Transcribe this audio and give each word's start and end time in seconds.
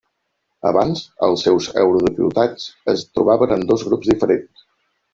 Abans, 0.69 1.03
els 1.27 1.43
seus 1.49 1.69
eurodiputats 1.83 2.67
es 2.97 3.07
trobaven 3.13 3.57
en 3.61 3.71
dos 3.75 3.89
grups 3.93 4.15
diferents. 4.17 4.71